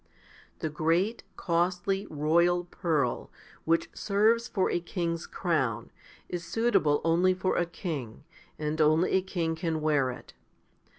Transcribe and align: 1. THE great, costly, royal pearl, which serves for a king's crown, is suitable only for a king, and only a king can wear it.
1. 0.53 0.55
THE 0.61 0.69
great, 0.71 1.21
costly, 1.37 2.07
royal 2.09 2.63
pearl, 2.63 3.29
which 3.65 3.87
serves 3.93 4.47
for 4.47 4.71
a 4.71 4.79
king's 4.79 5.27
crown, 5.27 5.91
is 6.27 6.43
suitable 6.43 7.01
only 7.03 7.35
for 7.35 7.55
a 7.55 7.67
king, 7.67 8.23
and 8.57 8.81
only 8.81 9.11
a 9.11 9.21
king 9.21 9.53
can 9.55 9.79
wear 9.79 10.09
it. 10.09 10.33